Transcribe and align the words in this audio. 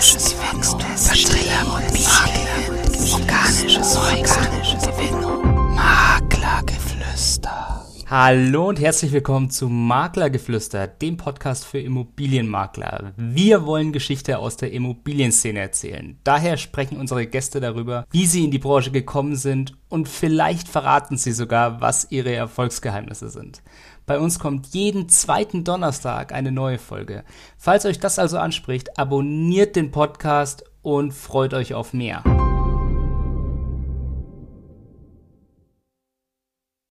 знаешь, 0.00 0.14
у 0.14 0.18
тебя 0.18 0.55
Hallo 8.08 8.68
und 8.68 8.78
herzlich 8.78 9.10
willkommen 9.10 9.50
zu 9.50 9.68
Maklergeflüster, 9.68 10.86
dem 10.86 11.16
Podcast 11.16 11.64
für 11.64 11.80
Immobilienmakler. 11.80 13.12
Wir 13.16 13.66
wollen 13.66 13.90
Geschichte 13.90 14.38
aus 14.38 14.56
der 14.56 14.70
Immobilienszene 14.70 15.58
erzählen. 15.58 16.16
Daher 16.22 16.56
sprechen 16.56 17.00
unsere 17.00 17.26
Gäste 17.26 17.58
darüber, 17.58 18.06
wie 18.12 18.26
sie 18.26 18.44
in 18.44 18.52
die 18.52 18.60
Branche 18.60 18.92
gekommen 18.92 19.34
sind 19.34 19.76
und 19.88 20.08
vielleicht 20.08 20.68
verraten 20.68 21.16
sie 21.16 21.32
sogar, 21.32 21.80
was 21.80 22.06
ihre 22.12 22.32
Erfolgsgeheimnisse 22.32 23.28
sind. 23.28 23.60
Bei 24.06 24.20
uns 24.20 24.38
kommt 24.38 24.68
jeden 24.68 25.08
zweiten 25.08 25.64
Donnerstag 25.64 26.32
eine 26.32 26.52
neue 26.52 26.78
Folge. 26.78 27.24
Falls 27.58 27.86
euch 27.86 27.98
das 27.98 28.20
also 28.20 28.38
anspricht, 28.38 29.00
abonniert 29.00 29.74
den 29.74 29.90
Podcast 29.90 30.62
und 30.80 31.12
freut 31.12 31.54
euch 31.54 31.74
auf 31.74 31.92
mehr. 31.92 32.22